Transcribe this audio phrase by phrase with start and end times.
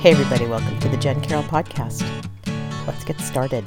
[0.00, 2.02] Hey, everybody, welcome to the Jen Carole podcast.
[2.86, 3.66] Let's get started.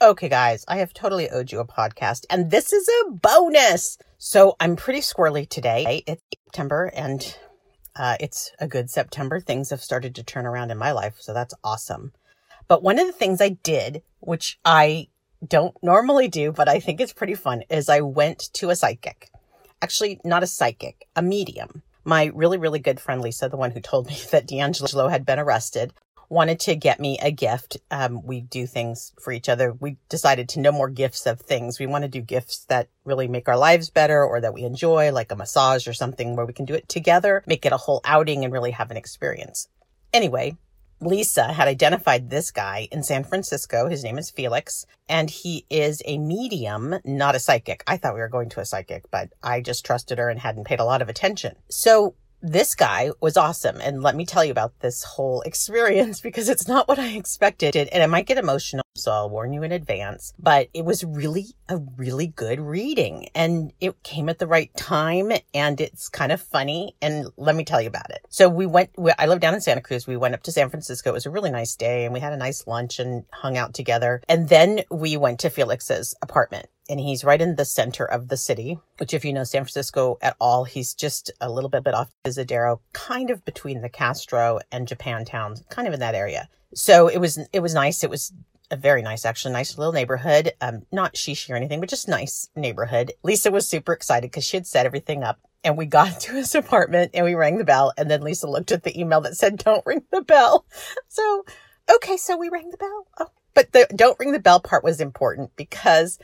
[0.00, 3.98] Okay, guys, I have totally owed you a podcast, and this is a bonus.
[4.16, 6.02] So I'm pretty squirrely today.
[6.06, 7.36] It's September, and
[7.94, 9.38] uh, it's a good September.
[9.38, 12.12] Things have started to turn around in my life, so that's awesome.
[12.66, 15.08] But one of the things I did, which I
[15.46, 19.28] don't normally do, but I think it's pretty fun, is I went to a psychic.
[19.82, 23.80] Actually, not a psychic, a medium my really, really good friend Lisa, the one who
[23.80, 25.92] told me that DeAngelo had been arrested,
[26.28, 27.76] wanted to get me a gift.
[27.90, 29.72] Um, we do things for each other.
[29.72, 31.78] We decided to no more gifts of things.
[31.78, 35.12] We want to do gifts that really make our lives better or that we enjoy,
[35.12, 38.00] like a massage or something where we can do it together, make it a whole
[38.04, 39.68] outing and really have an experience.
[40.12, 40.56] Anyway,
[41.00, 43.88] Lisa had identified this guy in San Francisco.
[43.88, 47.84] His name is Felix, and he is a medium, not a psychic.
[47.86, 50.64] I thought we were going to a psychic, but I just trusted her and hadn't
[50.64, 51.56] paid a lot of attention.
[51.68, 52.14] So
[52.46, 53.80] this guy was awesome.
[53.80, 57.76] And let me tell you about this whole experience because it's not what I expected.
[57.76, 60.32] And I might get emotional, so I'll warn you in advance.
[60.38, 65.32] But it was really a really good reading and it came at the right time
[65.52, 66.94] and it's kind of funny.
[67.02, 68.20] And let me tell you about it.
[68.28, 70.06] So we went, I live down in Santa Cruz.
[70.06, 71.10] We went up to San Francisco.
[71.10, 73.74] It was a really nice day and we had a nice lunch and hung out
[73.74, 74.22] together.
[74.28, 78.36] And then we went to Felix's apartment and he's right in the center of the
[78.36, 81.94] city, which if you know San Francisco at all, he's just a little bit, bit
[81.94, 86.48] off Isidero, kind of between the Castro and Japantown, kind of in that area.
[86.74, 88.04] So it was, it was nice.
[88.04, 88.32] It was
[88.70, 90.52] a very nice, actually nice little neighborhood.
[90.60, 93.12] Um, not shishy or anything, but just nice neighborhood.
[93.22, 96.54] Lisa was super excited because she had set everything up and we got to his
[96.54, 97.92] apartment and we rang the bell.
[97.96, 100.66] And then Lisa looked at the email that said, don't ring the bell.
[101.08, 101.44] So,
[101.90, 102.18] okay.
[102.18, 103.06] So we rang the bell.
[103.18, 106.18] Oh, but the don't ring the bell part was important because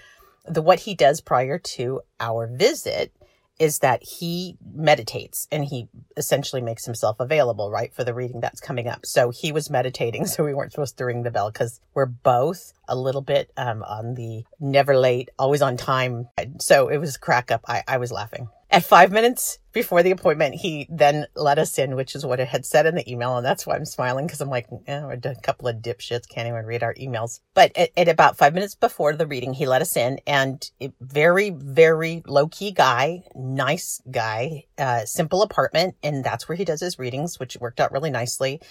[0.45, 3.13] the what he does prior to our visit
[3.59, 8.61] is that he meditates and he essentially makes himself available, right, for the reading that's
[8.61, 9.07] coming up.
[9.07, 12.73] So he was meditating, so we weren't supposed to ring the bell because we're both
[12.89, 16.29] a little bit um, on the never late, always on time.
[16.59, 17.63] So it was crack up.
[17.69, 18.49] I, I was laughing.
[18.73, 22.49] At five minutes before the appointment, he then let us in, which is what it
[22.49, 23.37] had said in the email.
[23.37, 26.49] And that's why I'm smiling because I'm like, eh, we're a couple of dipshits, can't
[26.49, 27.41] even read our emails.
[27.53, 30.95] But at, at about five minutes before the reading, he let us in and it,
[31.03, 35.97] very, very low key guy, nice guy, uh, simple apartment.
[36.03, 38.63] And that's where he does his readings, which worked out really nicely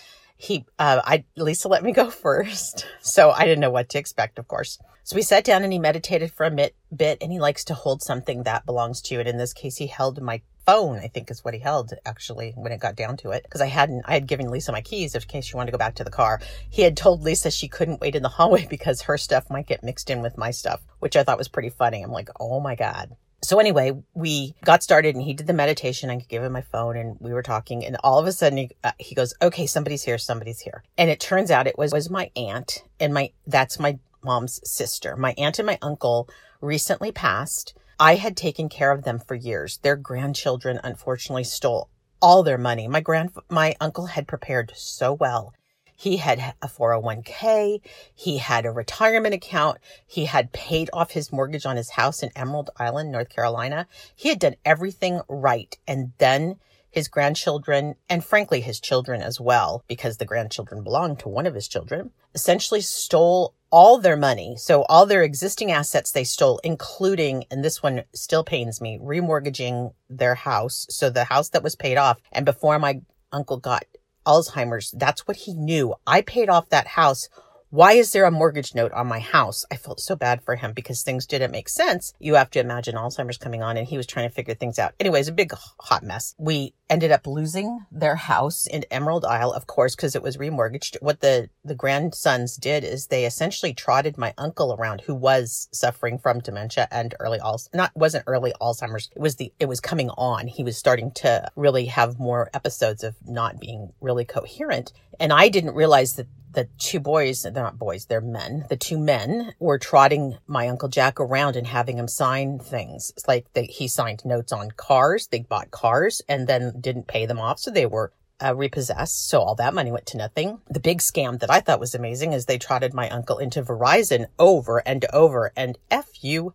[0.42, 4.40] he uh, I Lisa let me go first, so I didn't know what to expect,
[4.40, 4.80] of course.
[5.04, 7.74] So we sat down and he meditated for a bit, bit, and he likes to
[7.74, 9.20] hold something that belongs to you.
[9.20, 10.98] And in this case, he held my phone.
[10.98, 13.68] I think is what he held actually when it got down to it, because I
[13.68, 16.04] hadn't I had given Lisa my keys in case she wanted to go back to
[16.04, 16.42] the car.
[16.72, 19.84] He had told Lisa she couldn't wait in the hallway because her stuff might get
[19.84, 22.02] mixed in with my stuff, which I thought was pretty funny.
[22.02, 23.16] I'm like, oh my god.
[23.44, 26.10] So anyway, we got started and he did the meditation.
[26.10, 28.70] I gave him my phone and we were talking and all of a sudden he,
[28.84, 30.20] uh, he goes, okay, somebody's here.
[30.20, 30.84] Somebody's here.
[30.98, 35.16] And it turns out it was, was my aunt and my, that's my mom's sister.
[35.18, 36.30] My aunt and my uncle
[36.62, 37.74] recently passed.
[38.00, 39.80] I had taken care of them for years.
[39.80, 41.90] Their grandchildren unfortunately stole
[42.22, 42.88] all their money.
[42.88, 45.54] My grand, my uncle had prepared so well.
[46.02, 47.80] He had a 401k.
[48.16, 49.78] He had a retirement account.
[50.08, 53.86] He had paid off his mortgage on his house in Emerald Island, North Carolina.
[54.16, 55.78] He had done everything right.
[55.88, 56.56] And then
[56.90, 61.54] his grandchildren, and frankly, his children as well, because the grandchildren belonged to one of
[61.54, 64.56] his children, essentially stole all their money.
[64.58, 69.94] So all their existing assets they stole, including, and this one still pains me, remortgaging
[70.10, 70.88] their house.
[70.90, 72.20] So the house that was paid off.
[72.32, 73.02] And before my
[73.32, 73.86] uncle got
[74.26, 74.92] Alzheimer's.
[74.92, 75.96] That's what he knew.
[76.06, 77.30] I paid off that house
[77.72, 79.64] why is there a mortgage note on my house?
[79.72, 82.14] I felt so bad for him because things didn't make sense.
[82.20, 84.94] You have to imagine Alzheimer's coming on and he was trying to figure things out.
[85.00, 86.36] Anyways, a big hot mess.
[86.38, 90.98] We ended up losing their house in Emerald Isle, of course, because it was remortgaged.
[91.02, 96.20] What the, the grandsons did is they essentially trotted my uncle around who was suffering
[96.20, 97.70] from dementia and early Alzheimer's.
[97.74, 99.10] Not, wasn't early Alzheimer's.
[99.16, 100.48] It was the, it was coming on.
[100.48, 104.92] He was starting to really have more episodes of not being really coherent.
[105.22, 108.66] And I didn't realize that the two boys, they're not boys, they're men.
[108.70, 113.12] The two men were trotting my Uncle Jack around and having him sign things.
[113.16, 115.28] It's like they, he signed notes on cars.
[115.28, 117.60] They bought cars and then didn't pay them off.
[117.60, 118.12] So they were
[118.44, 119.30] uh, repossessed.
[119.30, 120.62] So all that money went to nothing.
[120.70, 124.26] The big scam that I thought was amazing is they trotted my uncle into Verizon
[124.40, 126.54] over and over and F you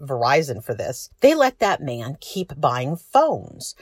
[0.00, 1.10] Verizon for this.
[1.20, 3.74] They let that man keep buying phones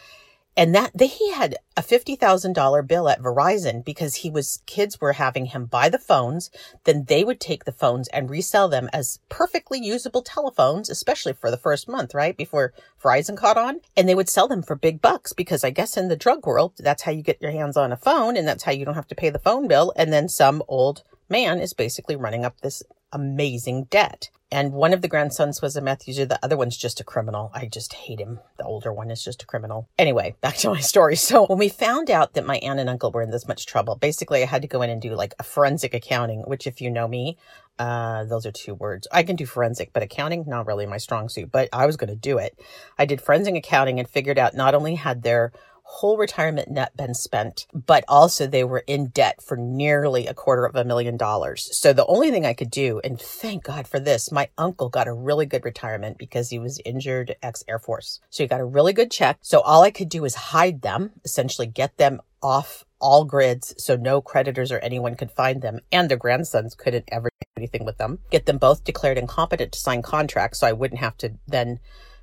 [0.56, 5.12] And that they, he had a $50,000 bill at Verizon because he was, kids were
[5.12, 6.50] having him buy the phones.
[6.84, 11.50] Then they would take the phones and resell them as perfectly usable telephones, especially for
[11.50, 12.36] the first month, right?
[12.36, 12.72] Before
[13.02, 13.80] Verizon caught on.
[13.96, 16.72] And they would sell them for big bucks because I guess in the drug world,
[16.78, 19.08] that's how you get your hands on a phone and that's how you don't have
[19.08, 19.92] to pay the phone bill.
[19.96, 22.82] And then some old man is basically running up this
[23.16, 24.30] amazing debt.
[24.52, 26.24] And one of the grandsons was a meth user.
[26.24, 27.50] The other one's just a criminal.
[27.52, 28.38] I just hate him.
[28.58, 29.88] The older one is just a criminal.
[29.98, 31.16] Anyway, back to my story.
[31.16, 33.96] So when we found out that my aunt and uncle were in this much trouble,
[33.96, 36.90] basically I had to go in and do like a forensic accounting, which if you
[36.90, 37.38] know me,
[37.78, 39.08] uh, those are two words.
[39.10, 42.10] I can do forensic, but accounting, not really my strong suit, but I was going
[42.10, 42.58] to do it.
[42.98, 45.52] I did forensic accounting and figured out not only had their
[45.88, 50.66] whole retirement net been spent, but also they were in debt for nearly a quarter
[50.66, 51.68] of a million dollars.
[51.78, 55.06] So the only thing I could do, and thank God for this, my uncle got
[55.06, 58.20] a really good retirement because he was injured ex Air Force.
[58.30, 59.38] So he got a really good check.
[59.40, 63.94] So all I could do was hide them, essentially get them off all grids so
[63.94, 67.98] no creditors or anyone could find them and their grandsons couldn't ever do anything with
[67.98, 68.18] them.
[68.30, 71.78] Get them both declared incompetent to sign contracts so I wouldn't have to then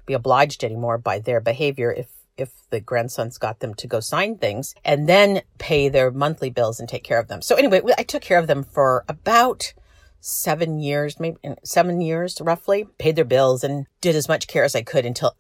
[0.06, 2.07] be obliged anymore by their behavior if
[2.38, 6.80] if the grandsons got them to go sign things and then pay their monthly bills
[6.80, 7.41] and take care of them.
[7.41, 9.74] So anyway, I took care of them for about
[10.19, 14.74] seven years, maybe seven years roughly, paid their bills and did as much care as
[14.74, 15.35] I could until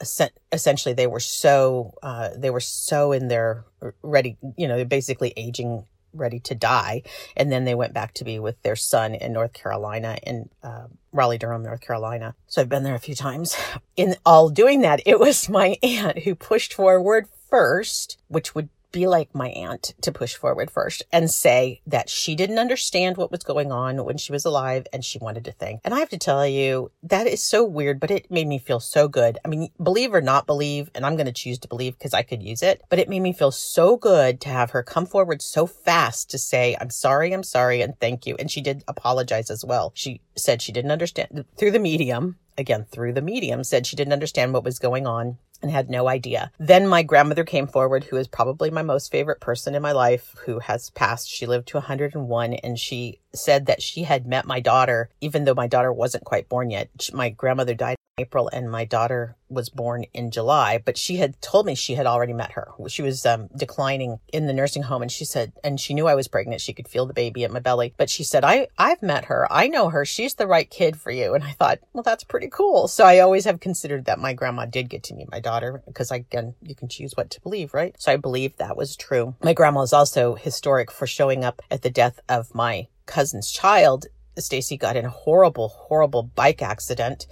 [0.51, 3.65] essentially they were so, uh, they were so in their
[4.01, 7.03] ready, you know, they're basically aging ready to die.
[7.35, 10.87] And then they went back to be with their son in North Carolina in uh,
[11.11, 12.35] Raleigh, Durham, North Carolina.
[12.47, 13.55] So I've been there a few times.
[13.95, 19.07] In all doing that, it was my aunt who pushed forward first, which would be
[19.07, 23.43] like my aunt to push forward first and say that she didn't understand what was
[23.43, 25.81] going on when she was alive and she wanted to think.
[25.83, 28.79] And I have to tell you, that is so weird, but it made me feel
[28.79, 29.37] so good.
[29.43, 32.21] I mean, believe or not believe, and I'm going to choose to believe because I
[32.21, 35.41] could use it, but it made me feel so good to have her come forward
[35.41, 38.35] so fast to say, I'm sorry, I'm sorry, and thank you.
[38.37, 39.91] And she did apologize as well.
[39.95, 44.13] She said she didn't understand through the medium again through the medium said she didn't
[44.13, 46.51] understand what was going on and had no idea.
[46.59, 50.35] Then my grandmother came forward, who is probably my most favorite person in my life,
[50.45, 51.29] who has passed.
[51.29, 55.55] She lived to 101 and she said that she had met my daughter, even though
[55.55, 56.89] my daughter wasn't quite born yet.
[57.13, 61.65] My grandmother died April and my daughter was born in July, but she had told
[61.65, 62.67] me she had already met her.
[62.87, 66.13] She was um, declining in the nursing home and she said, and she knew I
[66.13, 66.61] was pregnant.
[66.61, 69.51] She could feel the baby at my belly, but she said, I, I've met her.
[69.51, 70.05] I know her.
[70.05, 71.33] She's the right kid for you.
[71.33, 72.87] And I thought, well, that's pretty cool.
[72.87, 76.11] So I always have considered that my grandma did get to meet my daughter because
[76.11, 77.95] again, you can choose what to believe, right?
[77.97, 79.35] So I believe that was true.
[79.41, 84.05] My grandma is also historic for showing up at the death of my cousin's child.
[84.37, 87.27] Stacy got in a horrible, horrible bike accident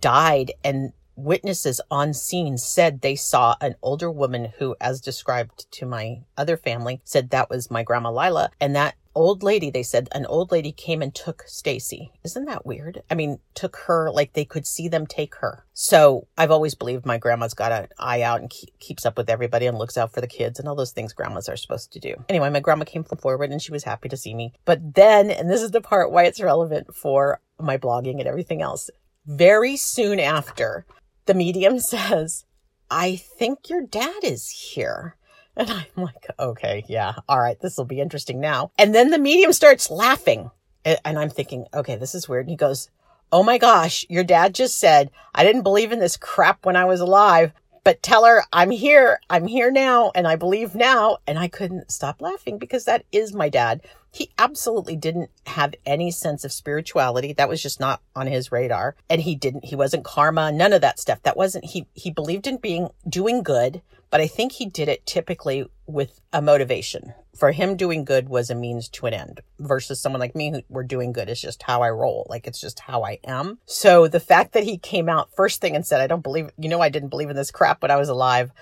[0.00, 5.86] died and witnesses on scene said they saw an older woman who, as described to
[5.86, 8.50] my other family, said that was my grandma Lila.
[8.60, 12.12] And that old lady, they said an old lady came and took Stacy.
[12.22, 13.02] Isn't that weird?
[13.10, 15.64] I mean, took her like they could see them take her.
[15.72, 19.30] So I've always believed my grandma's got an eye out and keep, keeps up with
[19.30, 21.98] everybody and looks out for the kids and all those things grandmas are supposed to
[21.98, 22.14] do.
[22.28, 24.52] Anyway, my grandma came forward and she was happy to see me.
[24.66, 28.60] But then, and this is the part why it's relevant for my blogging and everything
[28.60, 28.90] else
[29.26, 30.86] very soon after,
[31.26, 32.44] the medium says,
[32.90, 35.16] I think your dad is here.
[35.56, 38.70] And I'm like, okay, yeah, all right, this will be interesting now.
[38.78, 40.50] And then the medium starts laughing.
[40.84, 42.46] And I'm thinking, okay, this is weird.
[42.46, 42.90] And he goes,
[43.32, 46.84] Oh my gosh, your dad just said, I didn't believe in this crap when I
[46.84, 47.52] was alive,
[47.86, 49.20] but tell her I'm here.
[49.30, 51.18] I'm here now and I believe now.
[51.24, 53.80] And I couldn't stop laughing because that is my dad
[54.16, 57.34] he absolutely didn't have any sense of spirituality.
[57.34, 58.96] That was just not on his radar.
[59.10, 61.22] And he didn't, he wasn't karma, none of that stuff.
[61.24, 65.06] That wasn't, he, he believed in being, doing good, but I think he did it
[65.06, 67.14] typically with a motivation.
[67.36, 70.62] For him, doing good was a means to an end versus someone like me who
[70.68, 72.26] were doing good is just how I roll.
[72.30, 73.58] Like it's just how I am.
[73.66, 76.68] So the fact that he came out first thing and said, I don't believe, you
[76.68, 78.52] know, I didn't believe in this crap when I was alive.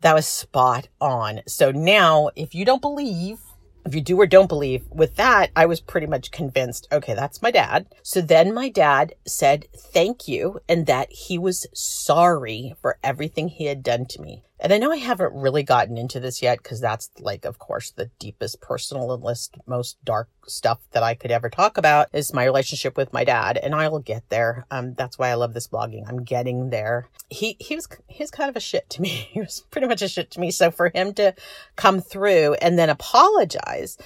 [0.00, 1.42] That was spot on.
[1.46, 3.38] So now if you don't believe
[3.86, 7.42] if you do or don't believe, with that, I was pretty much convinced, okay, that's
[7.42, 7.86] my dad.
[8.02, 13.66] So then my dad said thank you and that he was sorry for everything he
[13.66, 14.44] had done to me.
[14.60, 17.90] And I know I haven't really gotten into this yet because that's like, of course,
[17.90, 22.96] the deepest personalist, most dark stuff that I could ever talk about is my relationship
[22.96, 23.56] with my dad.
[23.56, 24.64] And I will get there.
[24.70, 26.08] Um, that's why I love this blogging.
[26.08, 27.08] I'm getting there.
[27.30, 29.28] He, he was, he's kind of a shit to me.
[29.34, 30.52] He was pretty much a shit to me.
[30.52, 31.34] So for him to
[31.74, 33.98] come through and then apologize,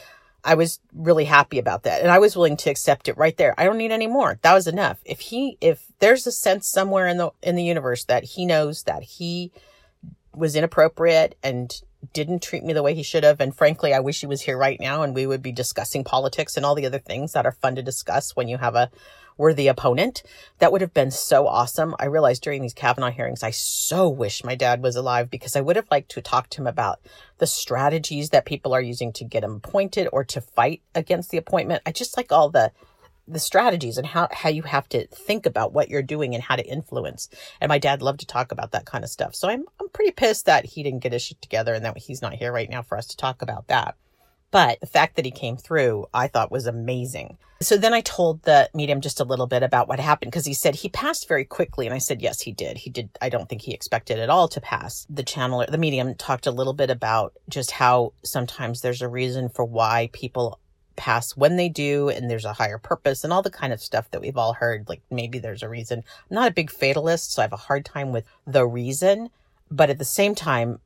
[0.42, 2.00] I was really happy about that.
[2.00, 3.54] And I was willing to accept it right there.
[3.58, 4.38] I don't need any more.
[4.40, 4.98] That was enough.
[5.04, 8.84] If he, if there's a sense somewhere in the, in the universe that he knows
[8.84, 9.52] that he,
[10.38, 11.80] was inappropriate and
[12.12, 13.40] didn't treat me the way he should have.
[13.40, 16.56] And frankly, I wish he was here right now and we would be discussing politics
[16.56, 18.90] and all the other things that are fun to discuss when you have a
[19.36, 20.22] worthy opponent.
[20.58, 21.94] That would have been so awesome.
[21.98, 25.60] I realized during these Kavanaugh hearings, I so wish my dad was alive because I
[25.60, 27.00] would have liked to talk to him about
[27.38, 31.38] the strategies that people are using to get him appointed or to fight against the
[31.38, 31.82] appointment.
[31.86, 32.72] I just like all the
[33.28, 36.56] the strategies and how, how you have to think about what you're doing and how
[36.56, 37.28] to influence.
[37.60, 39.34] And my dad loved to talk about that kind of stuff.
[39.34, 42.22] So I'm, I'm pretty pissed that he didn't get his shit together and that he's
[42.22, 43.96] not here right now for us to talk about that.
[44.50, 47.36] But the fact that he came through, I thought was amazing.
[47.60, 50.54] So then I told the medium just a little bit about what happened because he
[50.54, 51.86] said he passed very quickly.
[51.86, 52.78] And I said, yes, he did.
[52.78, 53.10] He did.
[53.20, 55.06] I don't think he expected at all to pass.
[55.10, 59.48] The channeler, the medium talked a little bit about just how sometimes there's a reason
[59.48, 60.60] for why people
[60.98, 64.10] pass when they do and there's a higher purpose and all the kind of stuff
[64.10, 64.88] that we've all heard.
[64.88, 66.00] Like maybe there's a reason.
[66.30, 69.30] I'm not a big fatalist, so I have a hard time with the reason.
[69.70, 70.80] But at the same time,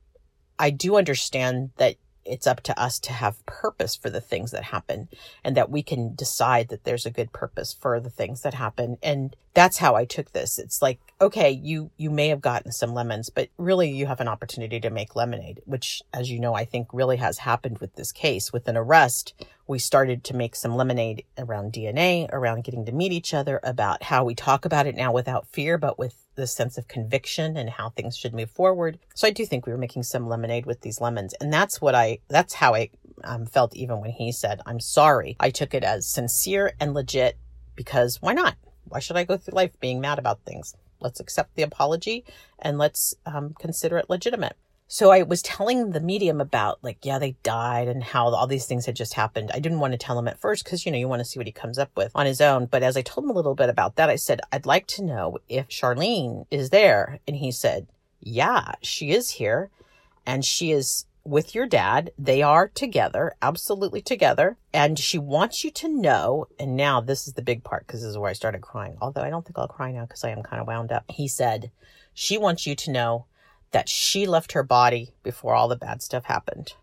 [0.58, 4.64] I do understand that it's up to us to have purpose for the things that
[4.64, 5.08] happen
[5.44, 8.96] and that we can decide that there's a good purpose for the things that happen.
[9.02, 10.58] And that's how i took this.
[10.58, 14.28] It's like okay you you may have gotten some lemons but really you have an
[14.28, 18.12] opportunity to make lemonade which as you know i think really has happened with this
[18.12, 18.52] case.
[18.52, 19.34] With an arrest
[19.66, 24.04] we started to make some lemonade around dna around getting to meet each other about
[24.04, 27.68] how we talk about it now without fear but with the sense of conviction and
[27.70, 28.98] how things should move forward.
[29.14, 31.34] So I do think we were making some lemonade with these lemons.
[31.40, 32.90] And that's what I, that's how I
[33.24, 35.36] um, felt even when he said, I'm sorry.
[35.40, 37.36] I took it as sincere and legit
[37.76, 38.56] because why not?
[38.84, 40.74] Why should I go through life being mad about things?
[41.00, 42.24] Let's accept the apology
[42.58, 44.56] and let's um, consider it legitimate.
[44.92, 48.66] So I was telling the medium about like, yeah, they died and how all these
[48.66, 49.50] things had just happened.
[49.54, 51.38] I didn't want to tell him at first because, you know, you want to see
[51.38, 52.66] what he comes up with on his own.
[52.66, 55.02] But as I told him a little bit about that, I said, I'd like to
[55.02, 57.20] know if Charlene is there.
[57.26, 57.86] And he said,
[58.20, 59.70] yeah, she is here
[60.26, 62.10] and she is with your dad.
[62.18, 64.58] They are together, absolutely together.
[64.74, 66.48] And she wants you to know.
[66.60, 68.98] And now this is the big part because this is where I started crying.
[69.00, 71.06] Although I don't think I'll cry now because I am kind of wound up.
[71.08, 71.70] He said,
[72.12, 73.24] she wants you to know
[73.72, 76.74] that she left her body before all the bad stuff happened.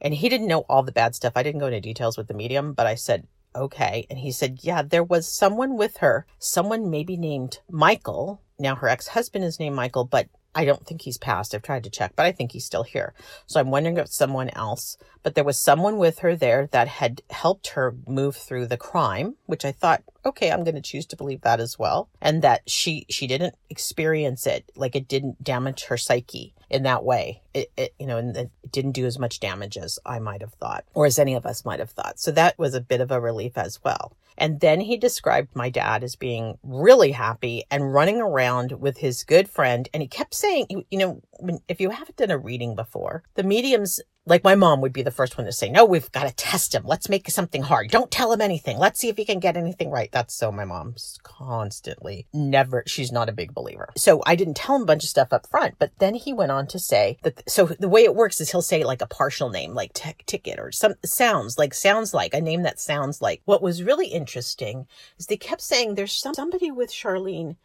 [0.00, 1.32] And he didn't know all the bad stuff.
[1.34, 4.06] I didn't go into details with the medium, but I said, okay.
[4.08, 8.40] And he said, yeah, there was someone with her, someone maybe named Michael.
[8.58, 10.28] Now her ex husband is named Michael, but
[10.58, 11.54] I don't think he's passed.
[11.54, 13.14] I've tried to check, but I think he's still here.
[13.46, 17.22] So I'm wondering if someone else, but there was someone with her there that had
[17.30, 21.16] helped her move through the crime, which I thought, okay, I'm going to choose to
[21.16, 22.08] believe that as well.
[22.20, 27.04] And that she, she didn't experience it like it didn't damage her psyche in that
[27.04, 27.40] way.
[27.54, 30.54] It, it you know, and it didn't do as much damage as I might have
[30.54, 32.18] thought or as any of us might have thought.
[32.18, 34.16] So that was a bit of a relief as well.
[34.38, 39.24] And then he described my dad as being really happy and running around with his
[39.24, 39.88] good friend.
[39.92, 41.20] And he kept saying, you know,
[41.68, 45.10] if you haven't done a reading before, the mediums like my mom would be the
[45.10, 46.82] first one to say, no, we've got to test him.
[46.84, 47.90] Let's make something hard.
[47.90, 48.78] Don't tell him anything.
[48.78, 50.10] Let's see if he can get anything right.
[50.12, 53.90] That's so my mom's constantly never, she's not a big believer.
[53.96, 56.52] So I didn't tell him a bunch of stuff up front, but then he went
[56.52, 59.48] on to say that, so the way it works is he'll say like a partial
[59.48, 63.40] name, like t- ticket or some sounds like, sounds like a name that sounds like.
[63.46, 64.86] What was really interesting
[65.18, 67.56] is they kept saying there's some, somebody with Charlene,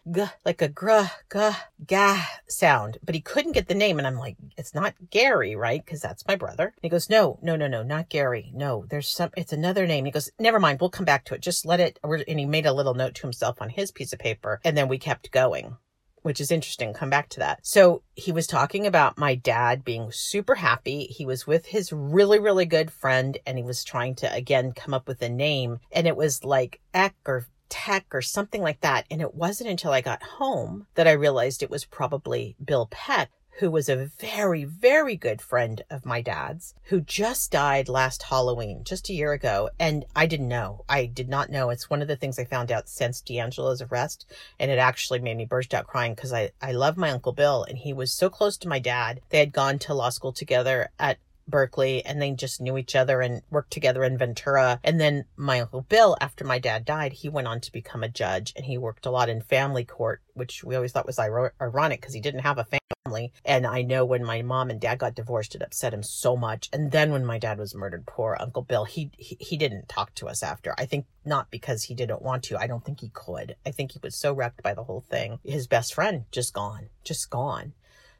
[0.45, 1.01] like a gr,
[1.31, 1.49] g,
[1.85, 3.97] ga sound, but he couldn't get the name.
[3.97, 5.85] And I'm like, it's not Gary, right?
[5.85, 6.73] Cause that's my brother brother.
[6.81, 8.51] he goes, no, no, no, no, not Gary.
[8.53, 10.05] No, there's some, it's another name.
[10.05, 10.79] He goes, never mind.
[10.79, 11.41] We'll come back to it.
[11.41, 11.99] Just let it.
[12.03, 14.59] And he made a little note to himself on his piece of paper.
[14.63, 15.77] And then we kept going
[16.21, 16.93] which is interesting.
[16.93, 17.59] Come back to that.
[17.63, 21.03] So he was talking about my dad being super happy.
[21.03, 24.93] He was with his really, really good friend and he was trying to again come
[24.93, 29.05] up with a name and it was like Eck or Tech or something like that.
[29.11, 33.29] And it wasn't until I got home that I realized it was probably Bill Peck
[33.59, 38.83] who was a very, very good friend of my dad's, who just died last Halloween,
[38.83, 39.69] just a year ago.
[39.79, 40.85] And I didn't know.
[40.89, 41.69] I did not know.
[41.69, 44.25] It's one of the things I found out since DeAngelo's arrest.
[44.59, 47.63] And it actually made me burst out crying because I, I love my Uncle Bill
[47.63, 49.21] and he was so close to my dad.
[49.29, 53.21] They had gone to law school together at Berkeley and they just knew each other
[53.21, 54.79] and worked together in Ventura.
[54.83, 58.09] And then my Uncle Bill, after my dad died, he went on to become a
[58.09, 62.01] judge and he worked a lot in family court, which we always thought was ironic
[62.01, 63.33] because he didn't have a family.
[63.45, 66.69] And I know when my mom and dad got divorced, it upset him so much.
[66.71, 70.15] And then when my dad was murdered, poor Uncle Bill, he, he, he didn't talk
[70.15, 70.73] to us after.
[70.77, 72.57] I think not because he didn't want to.
[72.57, 73.55] I don't think he could.
[73.65, 75.39] I think he was so wrecked by the whole thing.
[75.43, 77.73] His best friend just gone, just gone.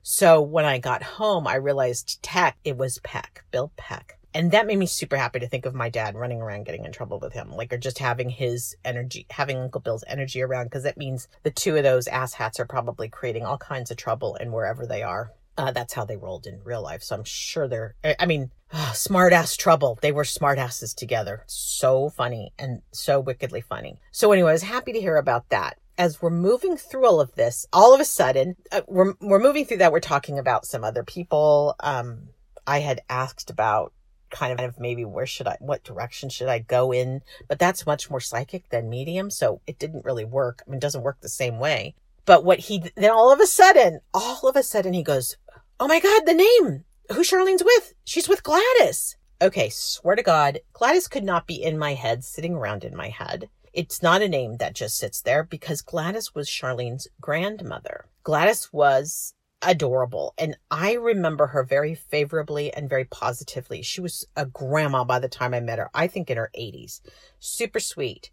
[0.05, 4.19] So when I got home, I realized Tech, it was Peck, Bill Peck.
[4.33, 6.91] And that made me super happy to think of my dad running around getting in
[6.91, 10.83] trouble with him, like, or just having his energy, having Uncle Bill's energy around, because
[10.83, 14.51] that means the two of those asshats are probably creating all kinds of trouble and
[14.51, 15.31] wherever they are.
[15.55, 17.03] Uh, that's how they rolled in real life.
[17.03, 19.99] So I'm sure they're, I mean, oh, smart ass trouble.
[20.01, 21.43] They were smart asses together.
[21.45, 23.99] So funny and so wickedly funny.
[24.11, 25.77] So anyway, I was happy to hear about that.
[25.97, 29.65] As we're moving through all of this, all of a sudden, uh, we're, we're moving
[29.65, 29.91] through that.
[29.91, 31.75] We're talking about some other people.
[31.79, 32.29] Um,
[32.65, 33.93] I had asked about
[34.31, 37.21] kind of maybe where should I, what direction should I go in?
[37.47, 39.29] But that's much more psychic than medium.
[39.29, 40.63] So it didn't really work.
[40.65, 41.93] I mean, it doesn't work the same way.
[42.25, 45.37] But what he, then all of a sudden, all of a sudden he goes,
[45.79, 46.85] Oh my God, the name.
[47.11, 47.93] Who Charlene's with?
[48.05, 49.17] She's with Gladys.
[49.41, 53.09] Okay, swear to God, Gladys could not be in my head, sitting around in my
[53.09, 53.49] head.
[53.73, 58.05] It's not a name that just sits there because Gladys was Charlene's grandmother.
[58.23, 60.33] Gladys was adorable.
[60.37, 63.81] And I remember her very favorably and very positively.
[63.81, 67.01] She was a grandma by the time I met her, I think in her 80s.
[67.39, 68.29] Super sweet.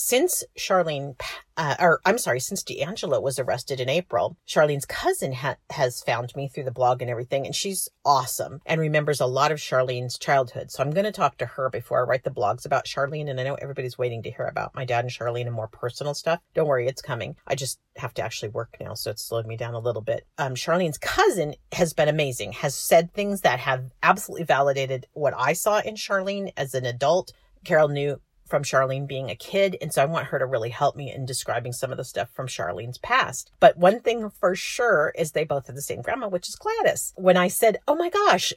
[0.00, 1.20] Since Charlene,
[1.56, 6.36] uh, or I'm sorry, since DeAngelo was arrested in April, Charlene's cousin ha- has found
[6.36, 10.16] me through the blog and everything, and she's awesome and remembers a lot of Charlene's
[10.16, 10.70] childhood.
[10.70, 13.28] So I'm going to talk to her before I write the blogs about Charlene.
[13.28, 16.14] And I know everybody's waiting to hear about my dad and Charlene and more personal
[16.14, 16.38] stuff.
[16.54, 17.34] Don't worry, it's coming.
[17.48, 20.24] I just have to actually work now, so it's slowed me down a little bit.
[20.38, 25.54] Um, Charlene's cousin has been amazing, has said things that have absolutely validated what I
[25.54, 27.32] saw in Charlene as an adult.
[27.64, 29.76] Carol knew from Charlene being a kid.
[29.80, 32.30] And so I want her to really help me in describing some of the stuff
[32.32, 33.50] from Charlene's past.
[33.60, 37.12] But one thing for sure is they both have the same grandma, which is Gladys.
[37.16, 38.52] When I said, Oh my gosh,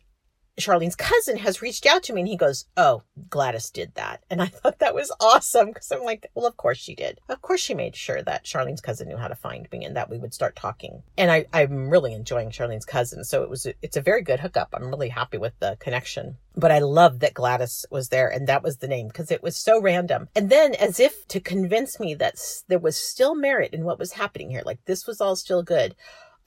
[0.62, 4.24] Charlene's cousin has reached out to me and he goes, Oh, Gladys did that.
[4.30, 7.20] And I thought that was awesome because I'm like, Well, of course she did.
[7.30, 10.10] Of course she made sure that Charlene's cousin knew how to find me and that
[10.10, 11.03] we would start talking.
[11.18, 13.24] And I, I'm really enjoying Charlene's cousin.
[13.24, 14.70] So it was, it's a very good hookup.
[14.74, 16.38] I'm really happy with the connection.
[16.56, 19.56] But I love that Gladys was there and that was the name because it was
[19.56, 20.27] so random.
[20.36, 22.36] And then as if to convince me that
[22.68, 25.96] there was still merit in what was happening here, like this was all still good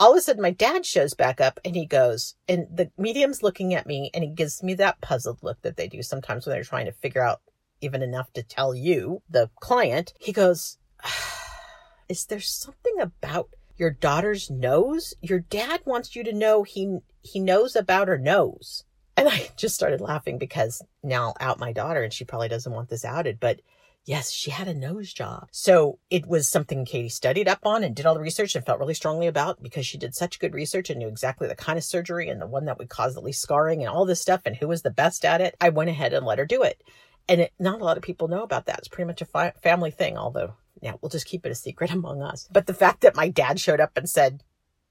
[0.01, 3.43] all of a sudden my dad shows back up and he goes and the medium's
[3.43, 6.55] looking at me and he gives me that puzzled look that they do sometimes when
[6.55, 7.41] they're trying to figure out
[7.81, 10.15] even enough to tell you the client.
[10.19, 10.79] He goes
[12.09, 15.15] is there something about your daughter's nose?
[15.21, 18.85] Your dad wants you to know he he knows about her nose.
[19.17, 22.89] And i just started laughing because now out my daughter and she probably doesn't want
[22.89, 23.61] this outed but
[24.06, 25.49] Yes, she had a nose job.
[25.50, 28.78] So it was something Katie studied up on and did all the research and felt
[28.78, 31.84] really strongly about because she did such good research and knew exactly the kind of
[31.84, 34.56] surgery and the one that would cause the least scarring and all this stuff and
[34.56, 35.56] who was the best at it.
[35.58, 36.82] I went ahead and let her do it.
[37.28, 38.78] And it, not a lot of people know about that.
[38.78, 41.90] It's pretty much a fi- family thing, although now we'll just keep it a secret
[41.93, 42.47] among us.
[42.52, 44.43] But the fact that my dad showed up and said,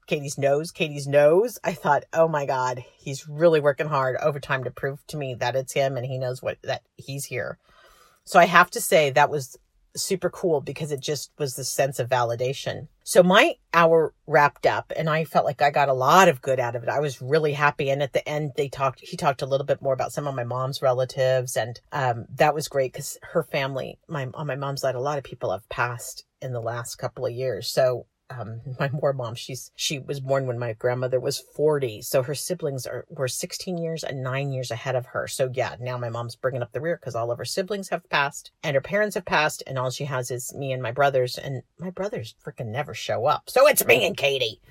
[0.07, 1.59] Katie's nose, Katie's nose.
[1.63, 5.55] I thought, oh my God, he's really working hard overtime to prove to me that
[5.55, 7.57] it's him and he knows what, that he's here.
[8.25, 9.57] So I have to say that was
[9.95, 12.87] super cool because it just was the sense of validation.
[13.03, 16.59] So my hour wrapped up and I felt like I got a lot of good
[16.59, 16.89] out of it.
[16.89, 17.89] I was really happy.
[17.89, 20.35] And at the end, they talked, he talked a little bit more about some of
[20.35, 21.55] my mom's relatives.
[21.55, 25.17] And, um, that was great because her family, my, on my mom's side, a lot
[25.17, 27.71] of people have passed in the last couple of years.
[27.71, 28.05] So
[28.37, 32.01] um, my more mom, she's, she was born when my grandmother was 40.
[32.01, 35.27] So her siblings are, were 16 years and nine years ahead of her.
[35.27, 38.07] So yeah, now my mom's bringing up the rear because all of her siblings have
[38.09, 39.63] passed and her parents have passed.
[39.67, 43.25] And all she has is me and my brothers and my brothers freaking never show
[43.25, 43.49] up.
[43.49, 44.61] So it's me and Katie.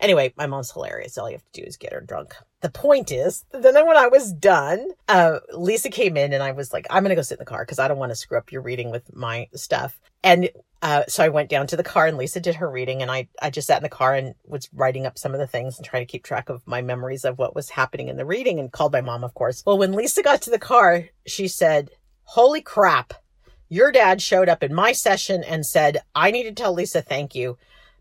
[0.00, 1.18] Anyway, my mom's hilarious.
[1.18, 2.34] All you have to do is get her drunk.
[2.60, 6.72] The point is, then when I was done, uh, Lisa came in and I was
[6.72, 8.36] like, I'm going to go sit in the car because I don't want to screw
[8.36, 10.00] up your reading with my stuff.
[10.24, 10.50] And
[10.82, 13.28] uh, so I went down to the car and Lisa did her reading and I,
[13.40, 15.86] I just sat in the car and was writing up some of the things and
[15.86, 18.72] trying to keep track of my memories of what was happening in the reading and
[18.72, 19.62] called my mom, of course.
[19.64, 21.90] Well, when Lisa got to the car, she said,
[22.24, 23.14] holy crap.
[23.68, 27.34] Your dad showed up in my session and said, I need to tell Lisa thank
[27.34, 27.58] you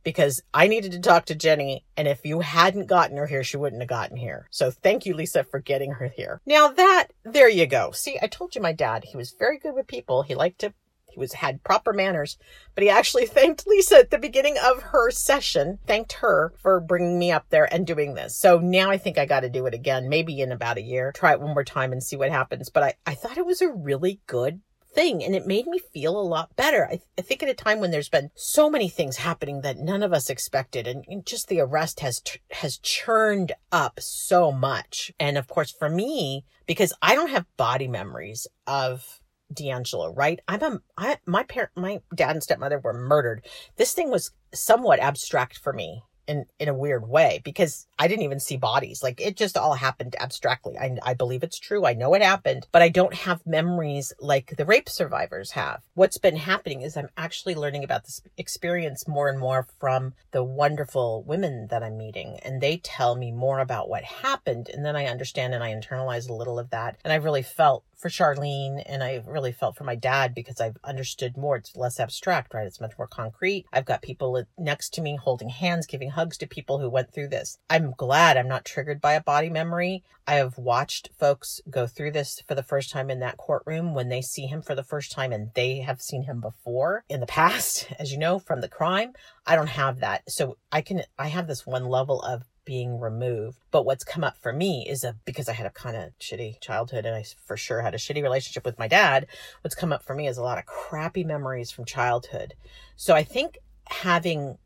[0.07, 1.83] because I needed to talk to Jenny.
[1.97, 4.47] And if you hadn't gotten her here, she wouldn't have gotten here.
[4.51, 6.39] So thank you, Lisa, for getting her here.
[6.45, 7.91] Now that, there you go.
[7.91, 10.21] See, I told you my dad, he was very good with people.
[10.21, 10.73] He liked to
[11.11, 12.37] he was had proper manners,
[12.73, 17.19] but he actually thanked Lisa at the beginning of her session, thanked her for bringing
[17.19, 18.37] me up there and doing this.
[18.37, 21.11] So now I think I got to do it again, maybe in about a year,
[21.11, 22.69] try it one more time and see what happens.
[22.69, 24.61] But I, I thought it was a really good
[24.93, 26.85] thing and it made me feel a lot better.
[26.85, 29.77] I, th- I, think at a time when there's been so many things happening that
[29.77, 34.51] none of us expected and, and just the arrest has t- has churned up so
[34.51, 35.11] much.
[35.19, 39.19] And of course for me because I don't have body memories of
[39.53, 40.39] DeAngelo, right?
[40.47, 43.45] I'm a, I, my parent, my dad and stepmother were murdered.
[43.77, 46.03] This thing was somewhat abstract for me.
[46.27, 49.01] In in a weird way because I didn't even see bodies.
[49.01, 50.77] Like it just all happened abstractly.
[50.77, 51.85] I I believe it's true.
[51.85, 55.81] I know it happened, but I don't have memories like the rape survivors have.
[55.93, 60.43] What's been happening is I'm actually learning about this experience more and more from the
[60.43, 64.95] wonderful women that I'm meeting and they tell me more about what happened and then
[64.95, 66.97] I understand and I internalize a little of that.
[67.03, 70.77] And I've really felt for Charlene and I really felt for my dad because I've
[70.83, 71.55] understood more.
[71.55, 72.67] It's less abstract, right?
[72.67, 73.65] It's much more concrete.
[73.73, 77.29] I've got people next to me holding hands, giving hugs to people who went through
[77.29, 77.57] this.
[77.69, 80.03] I'm glad I'm not triggered by a body memory.
[80.27, 84.09] I have watched folks go through this for the first time in that courtroom when
[84.09, 87.25] they see him for the first time and they have seen him before in the
[87.37, 89.13] past, as you know, from the crime.
[89.45, 90.29] I don't have that.
[90.29, 93.57] So I can, I have this one level of being removed.
[93.71, 96.59] But what's come up for me is a because I had a kind of shitty
[96.59, 99.25] childhood and I for sure had a shitty relationship with my dad.
[99.61, 102.53] What's come up for me is a lot of crappy memories from childhood.
[102.97, 104.57] So I think having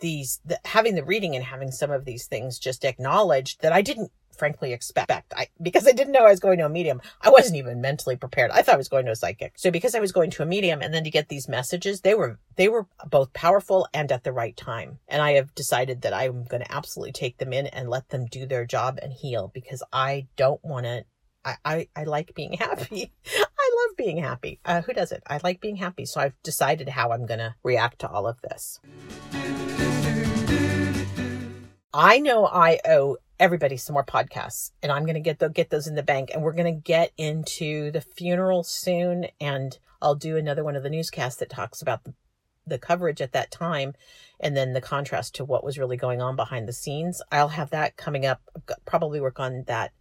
[0.00, 3.82] these the, having the reading and having some of these things just acknowledged that I
[3.82, 5.34] didn't frankly expect.
[5.36, 7.00] I because I didn't know I was going to a medium.
[7.20, 8.50] I wasn't even mentally prepared.
[8.50, 9.58] I thought I was going to a psychic.
[9.58, 12.14] So because I was going to a medium and then to get these messages, they
[12.14, 14.98] were they were both powerful and at the right time.
[15.08, 18.26] And I have decided that I'm going to absolutely take them in and let them
[18.26, 21.04] do their job and heal because I don't want to
[21.44, 23.12] I, I, I like being happy.
[23.26, 24.60] I love being happy.
[24.64, 25.22] Uh, who doesn't?
[25.26, 26.04] I like being happy.
[26.04, 28.80] So I've decided how I'm going to react to all of this.
[31.94, 35.70] I know I owe everybody some more podcasts and I'm going to get the, get
[35.70, 40.14] those in the bank and we're going to get into the funeral soon and I'll
[40.14, 42.14] do another one of the newscasts that talks about the,
[42.66, 43.94] the coverage at that time
[44.40, 47.22] and then the contrast to what was really going on behind the scenes.
[47.30, 48.40] I'll have that coming up.
[48.84, 49.92] probably work on that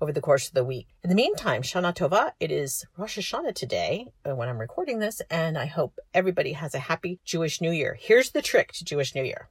[0.00, 0.88] over the course of the week.
[1.02, 5.22] In the meantime, Shana Tova, it is Rosh Hashanah today uh, when I'm recording this,
[5.30, 7.96] and I hope everybody has a happy Jewish New Year.
[7.98, 9.48] Here's the trick to Jewish New Year.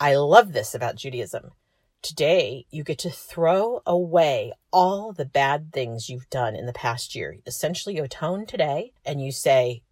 [0.00, 1.52] I love this about Judaism.
[2.02, 7.14] Today, you get to throw away all the bad things you've done in the past
[7.14, 7.36] year.
[7.46, 9.82] Essentially, you atone today and you say,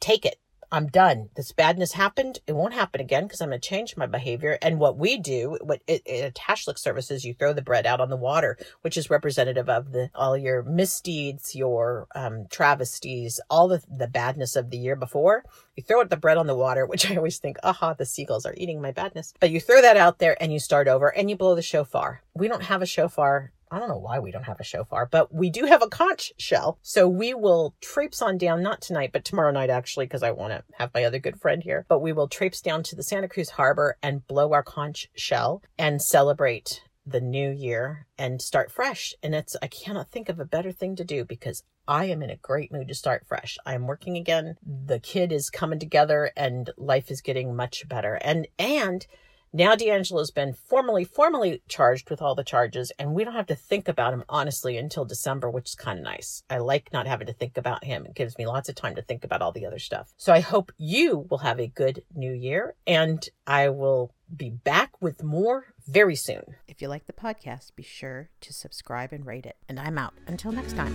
[0.00, 0.40] take it.
[0.72, 1.30] I'm done.
[1.36, 2.38] This badness happened.
[2.46, 4.58] It won't happen again because I'm going to change my behavior.
[4.62, 6.38] And what we do, what it, it,
[6.76, 10.36] services, you throw the bread out on the water, which is representative of the all
[10.36, 15.44] your misdeeds, your um, travesties, all the the badness of the year before.
[15.76, 18.54] You throw the bread on the water, which I always think, aha, the seagulls are
[18.56, 19.34] eating my badness.
[19.40, 22.22] But you throw that out there and you start over and you blow the shofar.
[22.34, 25.32] We don't have a shofar I don't know why we don't have a shofar, but
[25.32, 26.78] we do have a conch shell.
[26.82, 30.52] So we will traipse on down, not tonight, but tomorrow night actually, because I want
[30.52, 31.86] to have my other good friend here.
[31.88, 35.62] But we will traipse down to the Santa Cruz Harbor and blow our conch shell
[35.78, 39.14] and celebrate the new year and start fresh.
[39.22, 42.30] And it's, I cannot think of a better thing to do because I am in
[42.30, 43.56] a great mood to start fresh.
[43.64, 44.56] I am working again.
[44.64, 48.14] The kid is coming together and life is getting much better.
[48.14, 49.06] And, and,
[49.52, 53.54] now DeAngelo's been formally, formally charged with all the charges, and we don't have to
[53.54, 56.44] think about him honestly until December, which is kind of nice.
[56.48, 58.06] I like not having to think about him.
[58.06, 60.12] It gives me lots of time to think about all the other stuff.
[60.16, 64.92] So I hope you will have a good new year, and I will be back
[65.00, 66.54] with more very soon.
[66.68, 69.56] If you like the podcast, be sure to subscribe and rate it.
[69.68, 70.14] And I'm out.
[70.28, 70.94] Until next time.